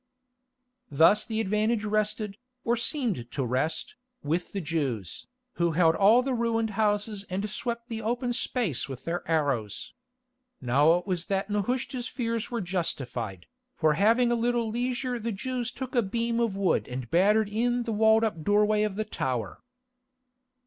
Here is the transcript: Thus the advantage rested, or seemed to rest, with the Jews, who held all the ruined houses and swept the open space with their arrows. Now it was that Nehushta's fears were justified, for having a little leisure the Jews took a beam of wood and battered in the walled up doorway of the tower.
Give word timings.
Thus 0.89 1.23
the 1.25 1.39
advantage 1.39 1.85
rested, 1.85 2.39
or 2.63 2.75
seemed 2.75 3.29
to 3.29 3.45
rest, 3.45 3.93
with 4.23 4.51
the 4.51 4.59
Jews, 4.59 5.27
who 5.57 5.73
held 5.73 5.95
all 5.95 6.23
the 6.23 6.33
ruined 6.33 6.71
houses 6.71 7.23
and 7.29 7.47
swept 7.47 7.87
the 7.87 8.01
open 8.01 8.33
space 8.33 8.89
with 8.89 9.05
their 9.05 9.21
arrows. 9.29 9.93
Now 10.59 10.93
it 10.93 11.05
was 11.05 11.27
that 11.27 11.51
Nehushta's 11.51 12.07
fears 12.07 12.49
were 12.49 12.61
justified, 12.61 13.45
for 13.75 13.93
having 13.93 14.31
a 14.31 14.41
little 14.41 14.71
leisure 14.71 15.19
the 15.19 15.31
Jews 15.31 15.71
took 15.71 15.93
a 15.93 16.01
beam 16.01 16.39
of 16.39 16.55
wood 16.55 16.87
and 16.87 17.07
battered 17.11 17.49
in 17.49 17.83
the 17.83 17.93
walled 17.93 18.23
up 18.23 18.43
doorway 18.43 18.81
of 18.81 18.95
the 18.95 19.05
tower. 19.05 19.61